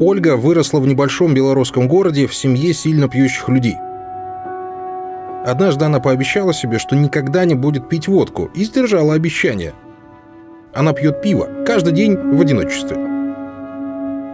[0.00, 3.76] Ольга выросла в небольшом белорусском городе в семье сильно пьющих людей.
[5.44, 9.72] Однажды она пообещала себе, что никогда не будет пить водку, и сдержала обещание.
[10.72, 12.96] Она пьет пиво каждый день в одиночестве.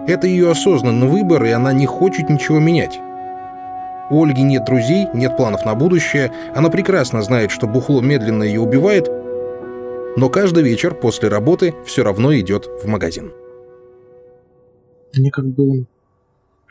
[0.06, 3.00] Это ее осознанный выбор, и она не хочет ничего менять.
[4.10, 6.30] У Ольги нет друзей, нет планов на будущее.
[6.54, 9.08] Она прекрасно знает, что бухло медленно ее убивает,
[10.16, 13.32] но каждый вечер после работы все равно идет в магазин.
[15.16, 15.86] Мне как бы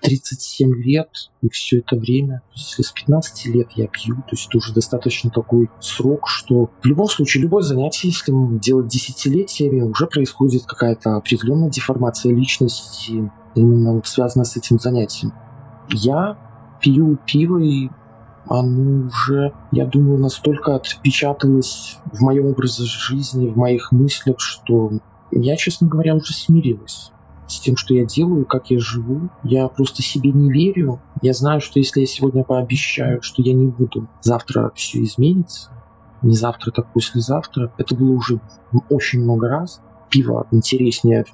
[0.03, 4.47] 37 лет, и все это время, то есть с 15 лет я пью, то есть
[4.47, 10.07] это уже достаточно такой срок, что в любом случае любое занятие, если делать десятилетиями, уже
[10.07, 15.31] происходит какая-то определенная деформация личности, именно связанная с этим занятием.
[15.89, 16.37] Я
[16.81, 17.89] пью пиво, и
[18.45, 24.91] оно уже, я думаю, настолько отпечаталось в моем образе жизни, в моих мыслях, что
[25.31, 27.12] я, честно говоря, уже смирилась
[27.47, 29.29] с тем, что я делаю, как я живу.
[29.43, 31.01] Я просто себе не верю.
[31.21, 35.71] Я знаю, что если я сегодня пообещаю, что я не буду, завтра все изменится.
[36.21, 37.71] Не завтра, так послезавтра.
[37.77, 38.39] Это было уже
[38.89, 39.81] очень много раз.
[40.09, 41.25] Пиво интереснее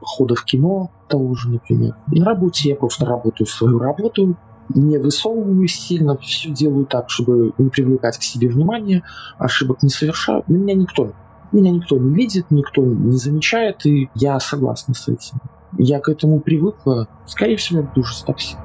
[0.00, 1.96] хода в кино того же, например.
[2.08, 4.36] На работе я просто работаю свою работу,
[4.74, 9.02] не высовываюсь сильно, все делаю так, чтобы не привлекать к себе внимание,
[9.38, 10.44] ошибок не совершаю.
[10.46, 11.12] На меня никто
[11.52, 15.40] меня никто не видит, никто не замечает, и я согласна с этим.
[15.78, 17.08] Я к этому привыкла.
[17.26, 18.56] Скорее всего, я буду жить.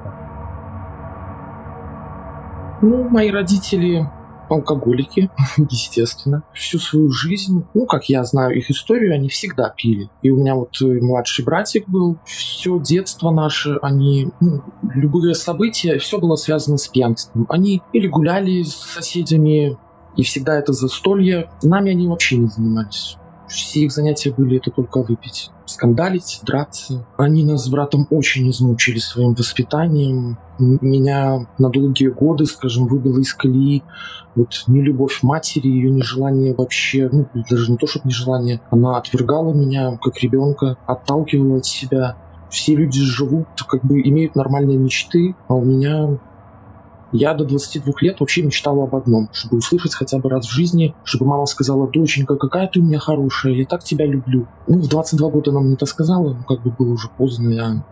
[2.82, 4.08] Ну, мои родители
[4.48, 5.30] алкоголики,
[5.70, 6.42] естественно.
[6.52, 10.10] Всю свою жизнь, ну, как я знаю их историю, они всегда пили.
[10.22, 12.18] И у меня вот э, младший братик был.
[12.24, 14.62] Все детство наше, они, ну,
[14.94, 17.46] любые события, все было связано с пьянством.
[17.48, 19.76] Они или гуляли с соседями,
[20.16, 21.50] и всегда это застолье.
[21.62, 23.16] Нами они вообще не занимались.
[23.48, 25.50] Все их занятия были это только выпить.
[25.66, 27.06] Скандалить, драться.
[27.16, 30.38] Они нас с братом очень измучили своим воспитанием.
[30.58, 33.82] Меня на долгие годы, скажем, выбило из колеи
[34.36, 39.96] вот нелюбовь матери, ее нежелание вообще, ну, даже не то, чтобы нежелание, она отвергала меня
[39.96, 42.16] как ребенка, отталкивала от себя.
[42.50, 46.18] Все люди живут, как бы имеют нормальные мечты, а у меня
[47.16, 50.94] я до 22 лет вообще мечтала об одном, чтобы услышать хотя бы раз в жизни,
[51.04, 54.46] чтобы мама сказала, доченька, какая ты у меня хорошая, я так тебя люблю.
[54.68, 57.84] Ну, в 22 года она мне это сказала, но как бы было уже поздно, я...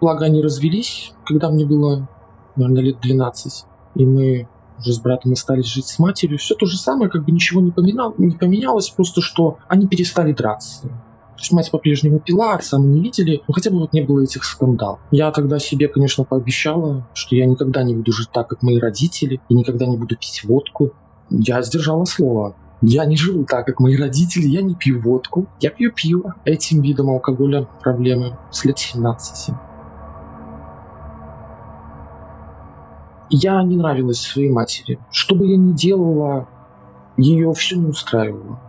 [0.00, 2.08] Благо они развелись, когда мне было,
[2.56, 3.64] наверное, лет 12,
[3.96, 4.48] и мы
[4.78, 6.38] уже с братом остались жить с матерью.
[6.38, 10.32] Все то же самое, как бы ничего не, поменял, не поменялось, просто что они перестали
[10.32, 10.88] драться.
[11.40, 14.44] То есть мать по-прежнему пила, мы не видели, но хотя бы вот не было этих
[14.44, 15.00] скандалов.
[15.10, 19.40] Я тогда себе, конечно, пообещала, что я никогда не буду жить так, как мои родители,
[19.48, 20.92] и никогда не буду пить водку.
[21.30, 22.56] Я сдержала слово.
[22.82, 26.34] Я не живу так, как мои родители, я не пью водку, я пью пиво.
[26.44, 29.54] Этим видом алкоголя проблемы с лет 17.
[33.30, 34.98] Я не нравилась своей матери.
[35.10, 36.48] Что бы я ни делала,
[37.16, 38.60] ее все не устраивало.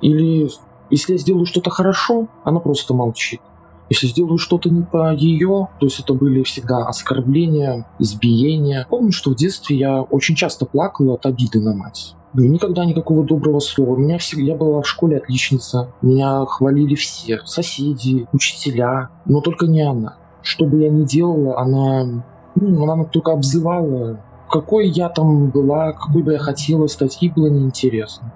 [0.00, 0.48] Или
[0.90, 3.40] если я сделаю что-то хорошо, она просто молчит.
[3.88, 8.86] Если сделаю что-то не по ее, то есть это были всегда оскорбления, избиения.
[8.88, 12.14] Помню, что в детстве я очень часто плакала от обиды на мать.
[12.32, 13.96] Никогда никакого доброго слова.
[13.96, 15.92] Меня всегда, я была в школе отличница.
[16.02, 17.40] Меня хвалили все.
[17.44, 19.10] Соседи, учителя.
[19.24, 20.16] Но только не она.
[20.40, 22.24] Что бы я ни делала, она,
[22.54, 24.20] ну, она только обзывала.
[24.48, 28.32] Какой я там была, какой бы я хотела стать, ей было неинтересно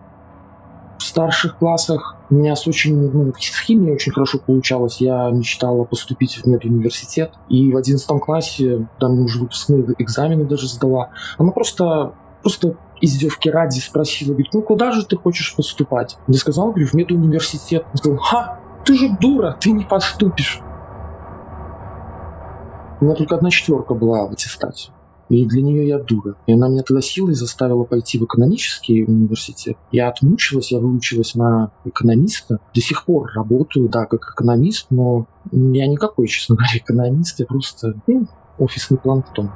[1.15, 5.01] старших классах у меня с очень, ну, с химией очень хорошо получалось.
[5.01, 7.33] Я мечтала поступить в медуниверситет.
[7.49, 13.79] И в одиннадцатом классе, там уже выпускные экзамены даже сдала, она просто, просто издевки ради
[13.79, 16.19] спросила, говорит, ну куда же ты хочешь поступать?
[16.27, 17.87] Я сказал, говорю, в медуниверситет.
[17.93, 20.61] Он сказал, ха, ты же дура, ты не поступишь.
[23.01, 24.91] У меня только одна четверка была в аттестате.
[25.29, 26.37] И для нее я дура.
[26.47, 29.77] И она меня тогда силой заставила пойти в экономический университет.
[29.91, 32.59] Я отмучилась, я выучилась на экономиста.
[32.75, 37.41] До сих пор работаю, да, как экономист, но я никакой, честно говоря, экономист.
[37.41, 38.27] Я просто ну,
[38.59, 39.51] офисный планктон.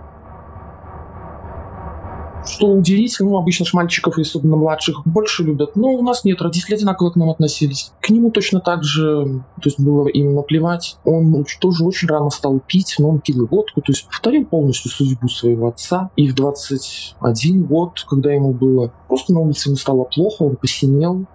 [2.46, 5.76] Что удивительно, ну, обычно ж мальчиков, особенно младших, больше любят.
[5.76, 7.92] Но у нас нет, родители одинаково к нам относились.
[8.00, 10.96] К нему точно так же, то есть было им наплевать.
[11.04, 14.90] Он тоже очень рано стал пить, но он пил и водку, то есть повторил полностью
[14.90, 16.10] судьбу своего отца.
[16.16, 21.26] И в 21 год, когда ему было, просто на улице ему стало плохо, он посинел,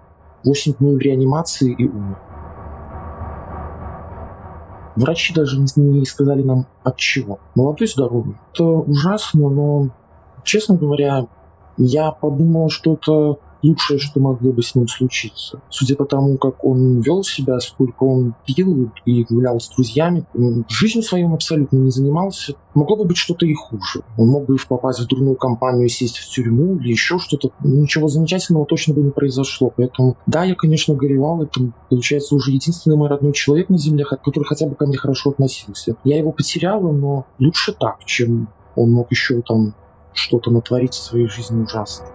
[0.44, 2.18] 8 дней в реанимации и умер.
[4.96, 7.40] Врачи даже не сказали нам от чего.
[7.54, 8.36] Молодой, здоровый.
[8.52, 9.88] Это ужасно, но
[10.44, 11.26] честно говоря,
[11.76, 15.60] я подумал, что это лучшее, что могло бы с ним случиться.
[15.70, 20.24] Судя по тому, как он вел себя, сколько он пил и гулял с друзьями,
[20.68, 24.02] жизнью своим абсолютно не занимался, могло бы быть что-то и хуже.
[24.18, 27.50] Он мог бы попасть в дурную компанию, сесть в тюрьму или еще что-то.
[27.62, 29.72] Ничего замечательного точно бы не произошло.
[29.74, 31.42] Поэтому, да, я, конечно, горевал.
[31.42, 35.30] Это, получается, уже единственный мой родной человек на земле, который хотя бы ко мне хорошо
[35.30, 35.96] относился.
[36.04, 39.74] Я его потеряла, но лучше так, чем он мог еще там
[40.14, 42.06] что-то натворить в своей жизни ужасно.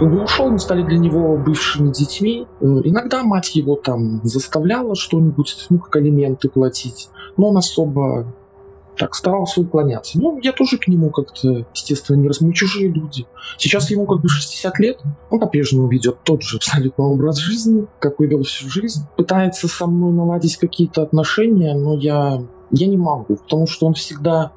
[0.00, 2.46] Бы ушел, мы стали для него бывшими детьми.
[2.60, 8.26] Э, иногда мать его там заставляла что-нибудь, ну, как алименты платить, но он особо
[8.96, 10.20] так старался уклоняться.
[10.20, 12.40] Ну, я тоже к нему как-то, естественно, не раз.
[12.40, 13.26] Мы чужие люди.
[13.56, 15.00] Сейчас ему как бы 60 лет.
[15.30, 19.00] Он по-прежнему ведет тот же абсолютно образ жизни, какой вел всю жизнь.
[19.16, 24.52] Пытается со мной наладить какие-то отношения, но я, я не могу, потому что он всегда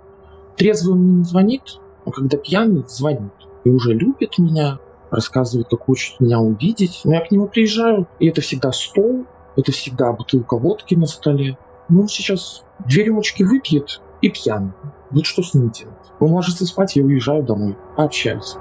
[0.55, 3.31] трезвый мне не звонит, а когда пьяный звонит.
[3.63, 4.79] И уже любит меня,
[5.11, 7.01] рассказывает, как хочет меня увидеть.
[7.03, 11.57] Но я к нему приезжаю, и это всегда стол, это всегда бутылка водки на столе.
[11.89, 14.73] Ну, сейчас две рюмочки выпьет и пьяный.
[15.11, 15.93] Вот что с ним делать?
[16.19, 17.77] Он ложится спать, я уезжаю домой.
[17.95, 18.55] Пообщаюсь.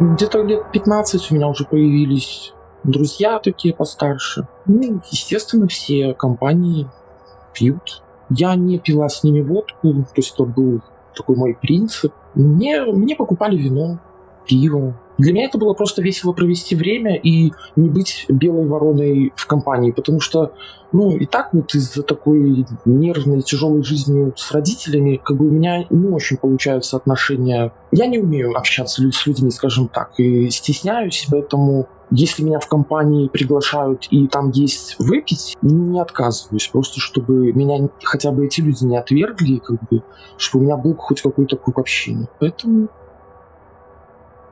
[0.00, 2.52] Где-то лет 15 у меня уже появились
[2.84, 4.46] друзья такие постарше.
[4.66, 6.88] Ну, естественно, все компании
[7.52, 8.02] пьют.
[8.30, 10.80] Я не пила с ними водку, то есть это был
[11.14, 12.12] такой мой принцип.
[12.34, 13.98] Мне, мне покупали вино,
[14.46, 14.98] пиво.
[15.18, 19.92] Для меня это было просто весело провести время и не быть белой вороной в компании,
[19.92, 20.52] потому что,
[20.92, 25.86] ну, и так вот из-за такой нервной, тяжелой жизни с родителями, как бы у меня
[25.90, 27.72] не очень получаются отношения.
[27.92, 33.28] Я не умею общаться с людьми, скажем так, и стесняюсь, поэтому если меня в компании
[33.28, 38.96] приглашают и там есть выпить, не отказываюсь, просто чтобы меня хотя бы эти люди не
[38.96, 40.02] отвергли, как бы,
[40.36, 42.28] чтобы у меня был хоть какой-то круг общения.
[42.38, 42.88] Поэтому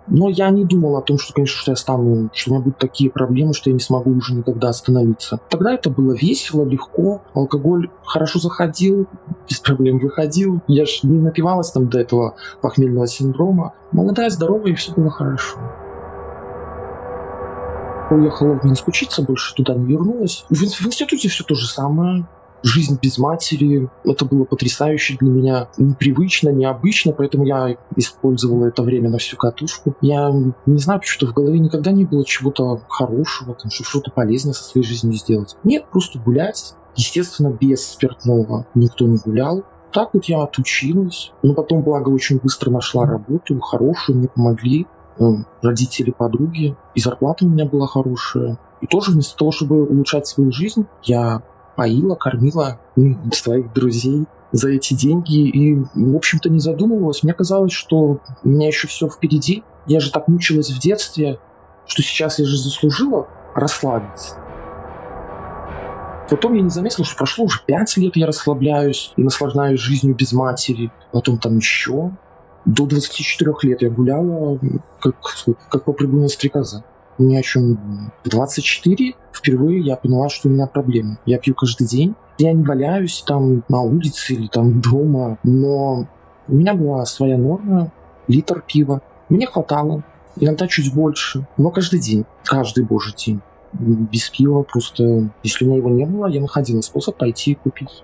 [0.07, 2.79] но я не думал о том, что, конечно, что я стану, что у меня будут
[2.79, 5.41] такие проблемы, что я не смогу уже никогда остановиться.
[5.49, 7.23] Тогда это было весело, легко.
[7.35, 9.07] Алкоголь хорошо заходил,
[9.49, 10.61] без проблем выходил.
[10.67, 13.75] Я же не напивалась там до этого похмельного синдрома.
[13.93, 15.59] Молодая, здоровая, и все было хорошо
[18.11, 20.45] уехала в Минск учиться, больше туда не вернулась.
[20.51, 22.27] В, в институте все то же самое
[22.63, 23.89] жизнь без матери.
[24.05, 29.95] Это было потрясающе для меня, непривычно, необычно, поэтому я использовала это время на всю катушку.
[30.01, 30.31] Я
[30.67, 34.87] не знаю, почему-то в голове никогда не было чего-то хорошего, там, что-то полезное со своей
[34.87, 35.57] жизнью сделать.
[35.65, 36.75] Нет, просто гулять.
[36.95, 39.65] Естественно, без спиртного никто не гулял.
[39.93, 41.33] Так вот я отучилась.
[41.43, 44.87] Но потом, благо, очень быстро нашла работу, хорошую, мне помогли
[45.19, 46.77] ну, родители, подруги.
[46.95, 48.59] И зарплата у меня была хорошая.
[48.81, 51.43] И тоже вместо того, чтобы улучшать свою жизнь, я
[51.77, 52.79] поила, кормила
[53.33, 57.23] своих друзей за эти деньги и, в общем-то, не задумывалась.
[57.23, 59.63] Мне казалось, что у меня еще все впереди.
[59.87, 61.39] Я же так мучилась в детстве,
[61.87, 64.37] что сейчас я же заслужила расслабиться.
[66.29, 70.33] Потом я не заметила, что прошло уже пять лет, я расслабляюсь и наслаждаюсь жизнью без
[70.33, 70.91] матери.
[71.11, 72.13] Потом там еще.
[72.65, 74.59] До 24 лет я гуляла,
[75.01, 75.17] как,
[75.69, 76.85] как попрыгунная стрекоза
[77.19, 78.13] ни о чем не думаю.
[78.25, 81.19] В 24 впервые я поняла, что у меня проблемы.
[81.27, 82.15] Я пью каждый день.
[82.39, 86.07] Я не валяюсь там на улице или там дома, но
[86.49, 87.93] у меня была своя норма,
[88.27, 89.03] литр пива.
[89.29, 90.03] Мне хватало,
[90.37, 93.41] иногда чуть больше, но каждый день, каждый божий день.
[93.73, 98.03] Без пива просто, если у меня его не было, я находила способ пойти и купить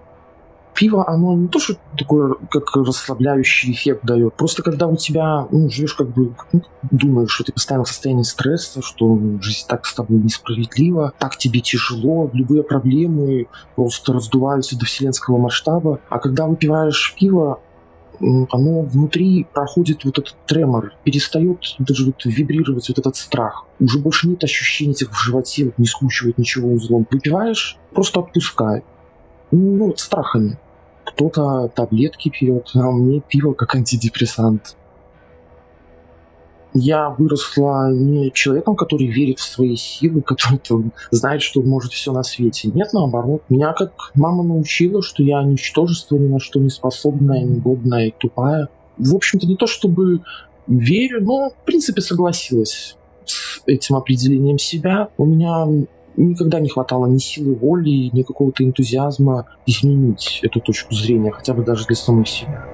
[0.79, 4.35] пиво, оно не то, что такое, как расслабляющий эффект дает.
[4.35, 8.23] Просто когда у тебя, ну, живешь как бы, ну, думаешь, что ты постоянно в состоянии
[8.23, 14.87] стресса, что жизнь так с тобой несправедлива, так тебе тяжело, любые проблемы просто раздуваются до
[14.87, 15.99] вселенского масштаба.
[16.09, 17.59] А когда выпиваешь пиво,
[18.21, 23.65] оно внутри проходит вот этот тремор, перестает даже вот вибрировать вот этот страх.
[23.81, 27.05] Уже больше нет ощущений этих в животе, не скручивает ничего узлом.
[27.11, 28.85] Выпиваешь, просто отпускай.
[29.51, 30.59] Ну, страхами.
[31.09, 34.77] Кто-то таблетки пьет, а мне пиво как антидепрессант.
[36.75, 40.61] Я выросла не человеком, который верит в свои силы, который
[41.11, 42.69] знает, что может все на свете.
[42.69, 43.43] Нет, наоборот.
[43.49, 48.69] Меня как мама научила, что я ничтожество, ни на что не способная, негодная и тупая.
[48.99, 50.21] В общем-то, не то чтобы
[50.67, 55.09] верю, но в принципе согласилась с этим определением себя.
[55.17, 55.67] У меня
[56.25, 61.65] никогда не хватало ни силы воли, ни какого-то энтузиазма изменить эту точку зрения, хотя бы
[61.65, 62.67] даже для самой себя.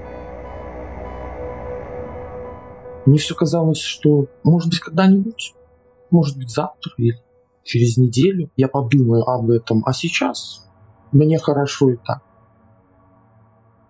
[3.07, 5.55] Мне все казалось, что, может быть, когда-нибудь,
[6.11, 7.21] может быть, завтра или
[7.63, 10.67] через неделю я подумаю об этом, а сейчас
[11.13, 12.23] мне хорошо и так.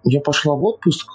[0.03, 1.09] Я пошла в отпуск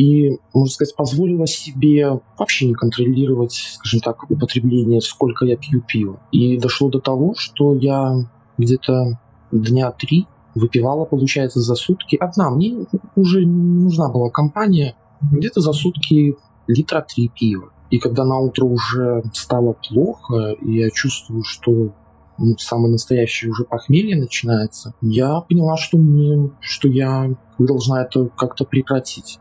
[0.00, 6.18] и, можно сказать, позволила себе вообще не контролировать, скажем так, употребление, сколько я пью пива.
[6.32, 8.14] И дошло до того, что я
[8.56, 9.20] где-то
[9.52, 12.16] дня три выпивала, получается, за сутки.
[12.16, 16.34] Одна, мне уже нужна была компания, где-то за сутки
[16.66, 17.68] литра три пива.
[17.90, 21.90] И когда на утро уже стало плохо, и я чувствую, что
[22.38, 28.64] ну, самое настоящее уже похмелье начинается, я поняла, что мне, что я должна это как-то
[28.64, 29.38] прекратить.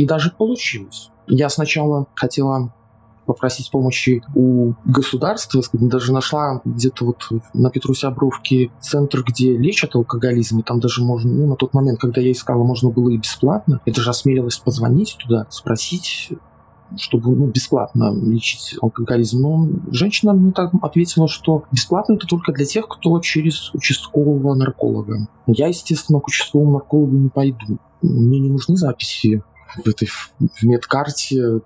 [0.00, 1.10] И даже получилось.
[1.26, 2.72] Я сначала хотела
[3.26, 10.62] попросить помощи у государства, даже нашла где-то вот на Петрусе-Обровке центр, где лечат алкоголизм, и
[10.62, 13.82] там даже можно, ну, на тот момент, когда я искала, можно было и бесплатно.
[13.84, 16.30] Я даже осмелилась позвонить туда, спросить,
[16.96, 19.42] чтобы ну, бесплатно лечить алкоголизм.
[19.42, 25.28] Но женщина мне так ответила, что бесплатно это только для тех, кто через участкового нарколога.
[25.46, 27.76] Я, естественно, к участковому наркологу не пойду.
[28.00, 29.42] Мне не нужны записи
[29.76, 31.60] в этой в медкарте.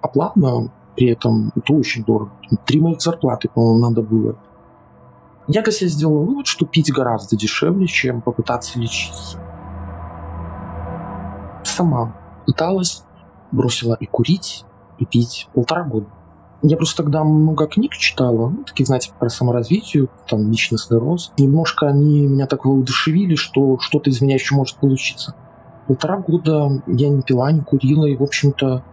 [0.00, 2.32] Оплатно при этом это очень дорого.
[2.66, 4.36] Три моих зарплаты, по-моему, надо было.
[5.48, 9.38] Я для себя сделал вывод, что пить гораздо дешевле, чем попытаться лечиться.
[11.64, 12.14] Сама
[12.46, 13.04] пыталась
[13.52, 14.64] бросила и курить,
[14.98, 16.06] и пить полтора года.
[16.62, 21.32] Я просто тогда много книг читала, ну, таких, знаете, про саморазвитие, там, личностный рост.
[21.38, 25.34] Немножко они меня так воодушевили, что что-то из меня еще может получиться.
[25.86, 28.84] Полтора года я не пила, не курила, и, в общем-то,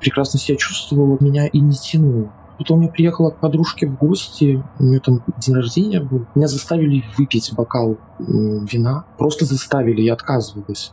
[0.00, 2.30] прекрасно себя чувствовала, меня и не тянуло.
[2.58, 6.26] Потом я приехала к подружке в гости, у нее там день рождения был.
[6.34, 9.04] Меня заставили выпить бокал вина.
[9.16, 10.92] Просто заставили, я отказывалась.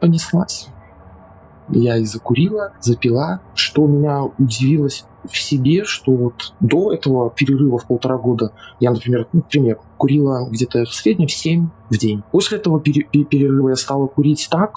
[0.00, 0.70] Понеслась
[1.68, 7.86] я и закурила, запила, что меня удивилось в себе, что вот до этого перерыва в
[7.86, 12.22] полтора года я, например, ну, например, курила где-то в среднем 7 в день.
[12.30, 14.72] После этого пере- перерыва я стала курить так,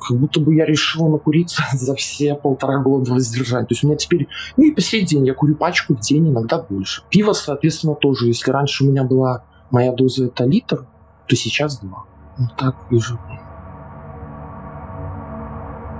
[0.00, 3.66] как будто бы я решила накуриться за все полтора года воздержания.
[3.66, 6.28] То есть у меня теперь, ну и по сей день я курю пачку в день,
[6.28, 7.02] иногда больше.
[7.10, 8.26] Пиво, соответственно, тоже.
[8.26, 10.86] Если раньше у меня была моя доза это литр,
[11.26, 12.04] то сейчас два.
[12.38, 13.18] Вот так вижу.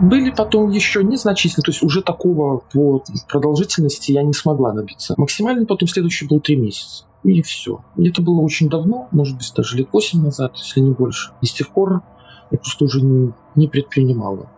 [0.00, 5.14] Были потом еще незначительные, то есть уже такого по продолжительности я не смогла добиться.
[5.16, 7.04] Максимально потом следующий был три месяца.
[7.24, 7.82] И все.
[7.96, 11.32] Это было очень давно, может быть, даже лет восемь назад, если не больше.
[11.42, 12.02] И с тех пор
[12.50, 14.48] я просто уже не, не предпринимала.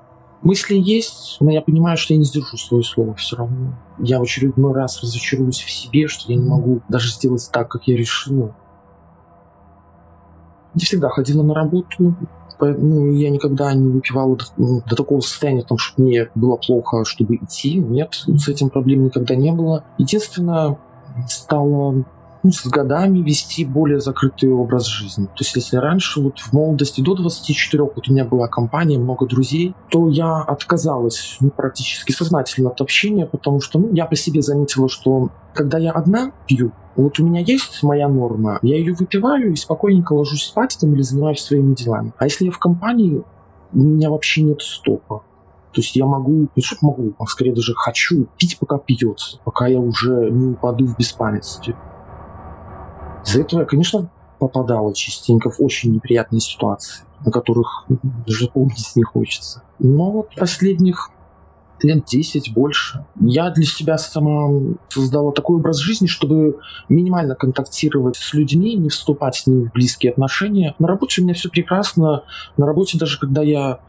[0.43, 3.79] Мысли есть, но я понимаю, что я не сдержу свое слово все равно.
[3.99, 7.89] Я в очередной раз разочаруюсь в себе, что я не могу даже сделать так, как
[7.89, 8.55] я решила.
[10.75, 12.15] Я всегда ходила на работу,
[12.67, 17.05] ну, я никогда не выпивал до, ну, до такого состояния, там, что мне было плохо,
[17.05, 17.77] чтобы идти.
[17.77, 19.85] Нет, с этим проблем никогда не было.
[19.99, 20.79] Единственное,
[21.29, 22.05] стало
[22.43, 25.27] ну, с годами вести более закрытый образ жизни.
[25.27, 29.27] То есть если раньше, вот в молодости до 24, вот у меня была компания, много
[29.27, 34.43] друзей, то я отказалась ну, практически сознательно от общения, потому что ну, я по себе
[34.43, 36.73] заметила, что когда я одна пью,
[37.03, 41.03] вот у меня есть моя норма, я ее выпиваю и спокойненько ложусь спать там или
[41.03, 42.13] занимаюсь своими делами.
[42.19, 43.23] А если я в компании,
[43.73, 45.23] у меня вообще нет стопа.
[45.73, 49.69] То есть я могу, не что могу, а скорее даже хочу пить, пока пьется, пока
[49.69, 51.77] я уже не упаду в беспамятстве.
[53.25, 57.87] Из-за этого я, конечно, попадала частенько в очень неприятные ситуации, на которых
[58.27, 59.63] даже помнить не хочется.
[59.79, 61.11] Но вот последних
[61.85, 63.05] лет 10 больше.
[63.21, 64.49] Я для себя сама
[64.89, 66.59] создала такой образ жизни, чтобы
[66.89, 70.75] минимально контактировать с людьми, не вступать с ними в близкие отношения.
[70.79, 72.25] На работе у меня все прекрасно.
[72.57, 73.81] На работе даже когда я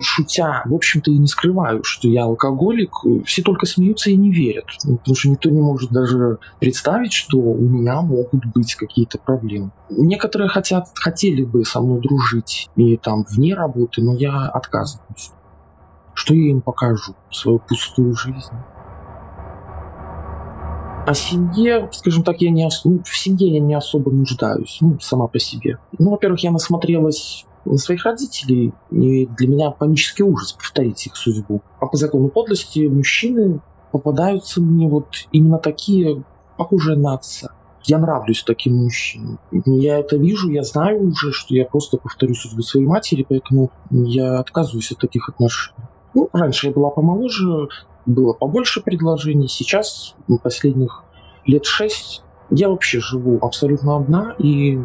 [0.00, 2.90] шутя, в общем-то, и не скрываю, что я алкоголик.
[3.24, 4.66] Все только смеются и не верят.
[4.84, 9.70] Ну, потому что никто не может даже представить, что у меня могут быть какие-то проблемы.
[9.90, 15.32] Некоторые хотят, хотели бы со мной дружить и там вне работы, но я отказываюсь.
[16.14, 17.14] Что я им покажу?
[17.30, 18.54] Свою пустую жизнь?
[21.06, 22.82] О семье, скажем так, я не ос...
[22.84, 25.78] ну, в семье я не особо нуждаюсь, ну, сама по себе.
[25.98, 31.62] Ну, во-первых, я насмотрелась на своих родителей, и для меня панический ужас повторить их судьбу.
[31.80, 33.60] А по закону подлости мужчины
[33.92, 36.22] попадаются мне вот именно такие,
[36.56, 37.50] похожие на отца.
[37.84, 39.38] Я нравлюсь таким мужчинам.
[39.64, 44.38] Я это вижу, я знаю уже, что я просто повторю судьбу своей матери, поэтому я
[44.38, 45.86] отказываюсь от таких отношений.
[46.14, 47.68] Ну, раньше я была помоложе,
[48.06, 49.48] было побольше предложений.
[49.48, 51.04] Сейчас, последних
[51.46, 54.78] лет шесть, я вообще живу абсолютно одна и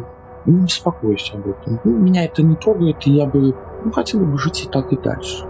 [0.46, 1.80] не беспокоюсь об этом.
[1.84, 3.54] Ну, меня это не трогает, и я бы
[3.84, 5.44] ну, хотела бы жить и так и дальше.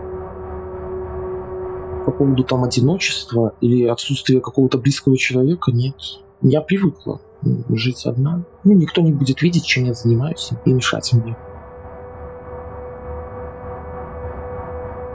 [2.07, 5.97] По поводу там одиночества или отсутствия какого-то близкого человека, нет.
[6.41, 7.21] Я привыкла
[7.69, 8.45] жить одна.
[8.65, 11.37] Ну, никто не будет видеть, чем я занимаюсь, и мешать мне.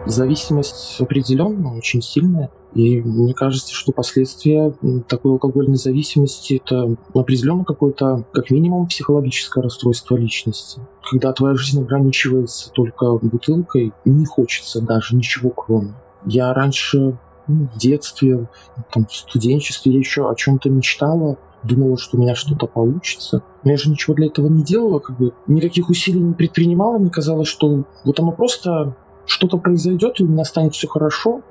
[0.05, 2.49] Зависимость определенно очень сильная.
[2.73, 4.73] И мне кажется, что последствия
[5.07, 10.79] такой алкогольной зависимости это определенно какое-то, как минимум, психологическое расстройство личности.
[11.09, 15.93] Когда твоя жизнь ограничивается только бутылкой, не хочется даже ничего кроме.
[16.25, 17.17] Я раньше
[17.47, 18.47] ну, в детстве,
[18.93, 23.43] там, в студенчестве я еще о чем-то мечтала, думала, что у меня что-то получится.
[23.63, 26.97] Но я же ничего для этого не делала, как бы никаких усилий не предпринимала.
[26.97, 31.41] Мне казалось, что вот оно просто что-то произойдет, и у меня станет все хорошо,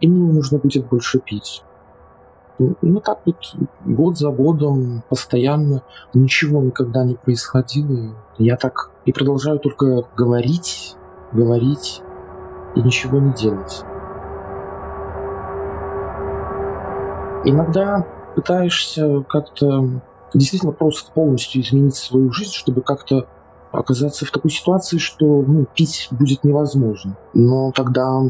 [0.00, 1.62] и мне не нужно будет больше пить.
[2.58, 3.36] Ну так вот
[3.86, 8.14] год за годом постоянно ничего никогда не происходило.
[8.36, 10.94] Я так и продолжаю только говорить,
[11.32, 12.02] говорить
[12.74, 13.82] и ничего не делать.
[17.44, 20.02] Иногда пытаешься как-то
[20.34, 23.26] действительно просто полностью изменить свою жизнь, чтобы как-то
[23.72, 27.16] оказаться в такой ситуации, что ну, пить будет невозможно.
[27.34, 28.22] Но тогда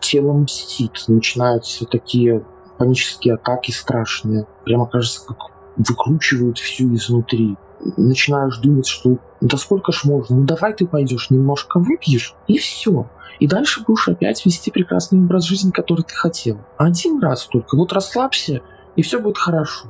[0.00, 2.44] тело мстит, начинаются такие
[2.78, 4.46] панические атаки страшные.
[4.64, 5.38] Прямо кажется, как
[5.76, 7.56] выкручивают всю изнутри.
[7.96, 13.06] Начинаешь думать, что да сколько ж можно, ну давай ты пойдешь немножко выпьешь, и все.
[13.40, 16.58] И дальше будешь опять вести прекрасный образ жизни, который ты хотел.
[16.78, 17.76] Один раз только.
[17.76, 18.62] Вот расслабься,
[18.96, 19.88] и все будет хорошо.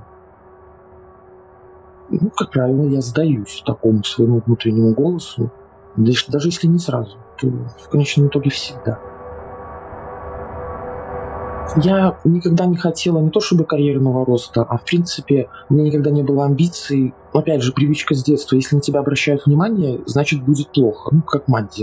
[2.11, 5.51] Ну, как правило, я сдаюсь такому своему внутреннему голосу.
[5.97, 8.99] Даже, даже если не сразу, то в конечном итоге всегда.
[11.83, 16.11] Я никогда не хотела не то чтобы карьерного роста, а в принципе у меня никогда
[16.11, 17.15] не было амбиций.
[17.33, 18.57] Опять же, привычка с детства.
[18.57, 21.11] Если на тебя обращают внимание, значит будет плохо.
[21.13, 21.81] Ну, как мать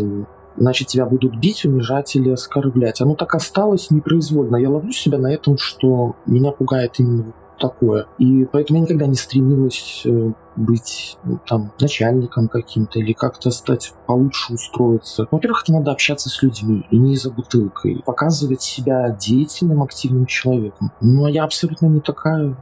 [0.58, 3.02] значит, тебя будут бить, унижать или оскорблять.
[3.02, 4.58] Оно так осталось непроизвольно.
[4.58, 8.08] Я ловлю себя на этом, что меня пугает именно такое.
[8.18, 13.94] И поэтому я никогда не стремилась э, быть ну, там начальником каким-то или как-то стать
[14.08, 15.28] получше устроиться.
[15.32, 18.02] Во-первых, это надо общаться с людьми и не за бутылкой.
[18.06, 20.92] Показывать себя деятельным, активным человеком.
[21.00, 22.58] Ну, а я абсолютно не такая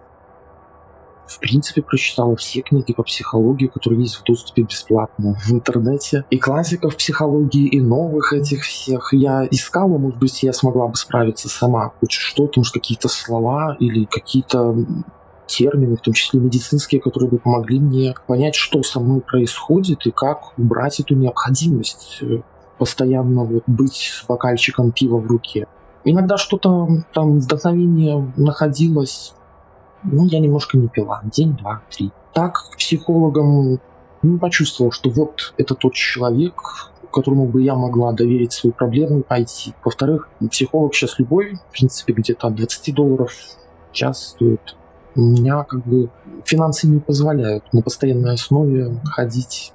[1.29, 6.25] в принципе, прочитала все книги по психологии, которые есть в доступе бесплатно в интернете.
[6.29, 9.13] И классиков психологии, и новых этих всех.
[9.13, 11.93] Я искала, может быть, я смогла бы справиться сама.
[11.99, 14.75] Хоть что-то, может, какие-то слова или какие-то
[15.45, 20.11] термины, в том числе медицинские, которые бы помогли мне понять, что со мной происходит и
[20.11, 22.41] как убрать эту необходимость э,
[22.77, 25.67] постоянно вот быть с бокальчиком пива в руке.
[26.05, 29.33] Иногда что-то там вдохновение находилось
[30.03, 31.21] ну, я немножко не пила.
[31.23, 32.11] День, два, три.
[32.33, 33.79] Так к психологам
[34.21, 36.61] не почувствовал, что вот это тот человек,
[37.11, 39.73] которому бы я могла доверить свои проблемы пойти.
[39.83, 43.33] Во-вторых, психолог сейчас любой, в принципе, где-то от 20 долларов
[43.89, 44.75] в час стоит.
[45.15, 46.09] У меня как бы
[46.45, 49.73] финансы не позволяют на постоянной основе ходить.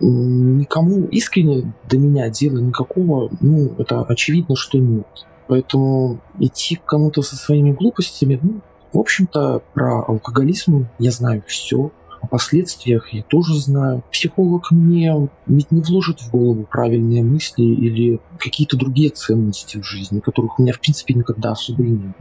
[0.00, 5.06] Никому искренне до меня дела никакого, ну, это очевидно, что нет.
[5.46, 8.60] Поэтому идти к кому-то со своими глупостями, ну,
[8.94, 11.90] в общем-то, про алкоголизм я знаю все.
[12.20, 14.04] О последствиях я тоже знаю.
[14.12, 20.20] Психолог мне ведь не вложит в голову правильные мысли или какие-то другие ценности в жизни,
[20.20, 22.14] которых у меня, в принципе, никогда особо и не было.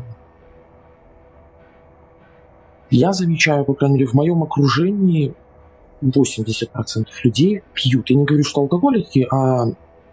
[2.89, 5.35] Я замечаю, по крайней мере, в моем окружении
[6.01, 8.09] 80% людей пьют.
[8.09, 9.67] Я не говорю, что алкоголики, а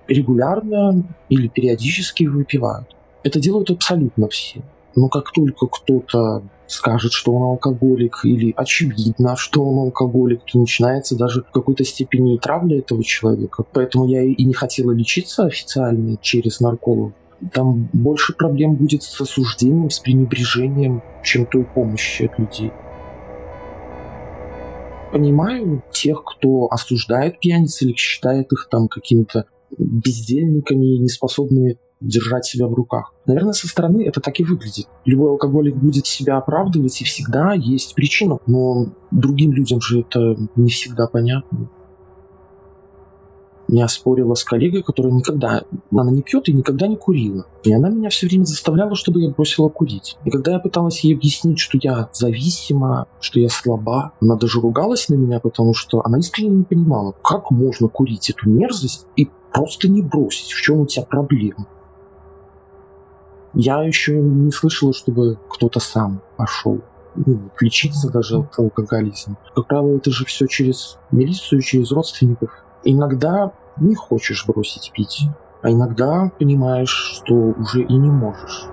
[0.08, 2.94] регулярно или периодически выпивают.
[3.22, 4.62] Это делают абсолютно все.
[4.96, 11.16] Но как только кто-то скажет, что он алкоголик, или очевидно, что он алкоголик, то начинается
[11.16, 13.64] даже в какой-то степени травля этого человека.
[13.72, 17.12] Поэтому я и не хотела лечиться официально через нарколог.
[17.52, 22.70] Там больше проблем будет с осуждением, с пренебрежением, чем той помощи от людей.
[25.10, 32.74] Понимаю тех, кто осуждает пьяниц или считает их там какими-то бездельниками, неспособными держать себя в
[32.74, 33.12] руках.
[33.26, 34.86] Наверное, со стороны это так и выглядит.
[35.04, 38.38] Любой алкоголик будет себя оправдывать, и всегда есть причина.
[38.46, 41.68] Но другим людям же это не всегда понятно.
[43.72, 47.46] Я спорила с коллегой, которая никогда, она не пьет и никогда не курила.
[47.62, 50.16] И она меня все время заставляла, чтобы я бросила курить.
[50.24, 55.08] И когда я пыталась ей объяснить, что я зависима, что я слаба, она даже ругалась
[55.08, 59.88] на меня, потому что она искренне не понимала, как можно курить эту мерзость и просто
[59.88, 61.68] не бросить, в чем у тебя проблема.
[63.54, 66.80] Я еще не слышала, чтобы кто-то сам пошел
[67.14, 69.36] ну, лечиться даже от алкоголизма.
[69.54, 72.50] Как правило, это же все через милицию, через родственников.
[72.84, 75.22] Иногда не хочешь бросить пить,
[75.62, 78.66] а иногда понимаешь, что уже и не можешь.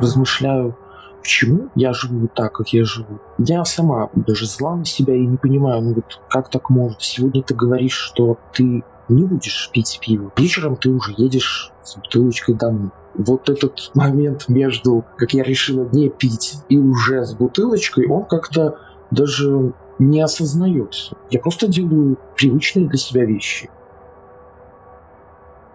[0.00, 0.76] Размышляю,
[1.20, 3.18] почему я живу так, как я живу.
[3.38, 7.02] Я сама даже зла на себя и не понимаю, ну вот как так может.
[7.02, 10.32] Сегодня ты говоришь, что ты не будешь пить пиво.
[10.36, 12.90] Вечером ты уже едешь с бутылочкой домой.
[13.14, 18.78] Вот этот момент между, как я решила не пить, и уже с бутылочкой, он как-то
[19.10, 21.16] даже не осознается.
[21.30, 23.68] Я просто делаю привычные для себя вещи.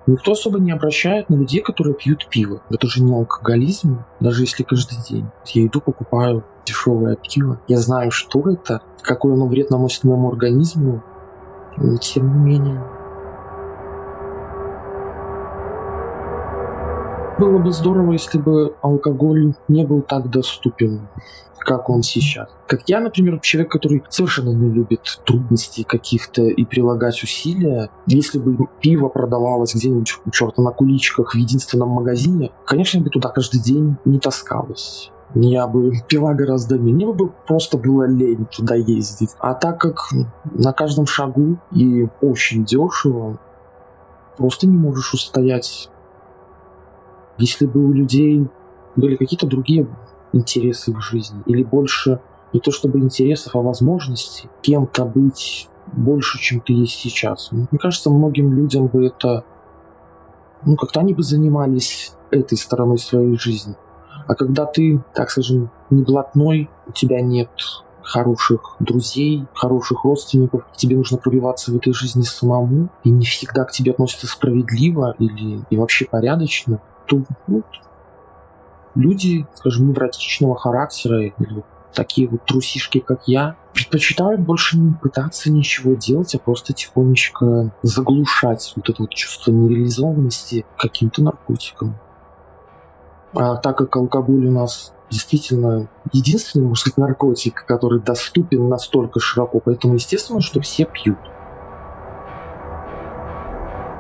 [0.08, 2.62] Никто особо не обращает на людей, которые пьют пиво.
[2.70, 5.26] Это же не алкоголизм, даже если каждый день.
[5.46, 7.60] Я иду, покупаю дешевое пиво.
[7.68, 11.04] Я знаю, что это, какой оно вред наносит моему организму.
[11.78, 12.84] Но тем не менее,
[17.38, 21.08] Было бы здорово, если бы алкоголь не был так доступен,
[21.60, 22.50] как он сейчас.
[22.68, 27.90] Как я, например, человек, который совершенно не любит трудностей каких-то и прилагать усилия.
[28.08, 33.30] Если бы пиво продавалось где-нибудь у черта на куличках в единственном магазине, конечно, бы туда
[33.30, 38.76] каждый день не таскалась я бы пила гораздо меньше, мне бы просто было лень туда
[38.76, 39.32] ездить.
[39.40, 40.08] А так как
[40.46, 43.38] на каждом шагу и очень дешево,
[44.38, 45.90] просто не можешь устоять
[47.38, 48.48] если бы у людей
[48.96, 49.88] были какие-то другие
[50.34, 52.20] интересы в жизни, или больше
[52.54, 57.52] не то чтобы интересов, а возможностей кем-то быть больше, чем ты есть сейчас.
[57.52, 59.44] Мне кажется, многим людям бы это...
[60.66, 63.76] Ну, как-то они бы занимались этой стороной своей жизни.
[64.28, 67.50] А когда ты, так скажем, не блатной, у тебя нет
[68.02, 73.72] хороших друзей, хороших родственников, тебе нужно пробиваться в этой жизни самому, и не всегда к
[73.72, 77.64] тебе относятся справедливо или и вообще порядочно, то ну,
[78.96, 81.64] люди, скажем, невротичного характера или
[81.94, 88.74] такие вот трусишки, как я, предпочитают больше не пытаться ничего делать, а просто тихонечко заглушать
[88.76, 91.98] вот это вот чувство нереализованности каким-то наркотиком.
[93.34, 99.60] А так как алкоголь у нас действительно единственный, может быть, наркотик, который доступен настолько широко,
[99.60, 101.20] поэтому естественно, что все пьют.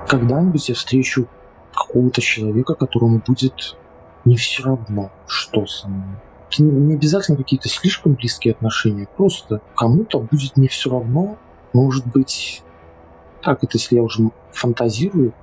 [0.07, 1.27] Когда-нибудь я встречу
[1.75, 3.77] какого-то человека, которому будет
[4.25, 6.17] не все равно, что со мной.
[6.57, 11.38] Не обязательно какие-то слишком близкие отношения, просто кому-то будет не все равно,
[11.73, 12.63] может быть,
[13.43, 15.33] так это если я уже фантазирую,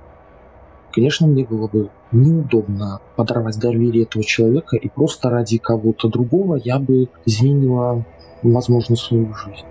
[0.91, 6.79] конечно, мне было бы неудобно подорвать доверие этого человека, и просто ради кого-то другого я
[6.79, 8.03] бы изменила,
[8.41, 9.67] возможно, свою жизнь.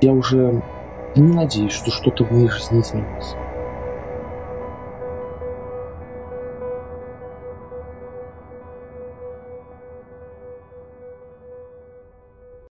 [0.00, 0.62] Я уже
[1.16, 3.36] не надеюсь, что что-то в моей жизни изменится.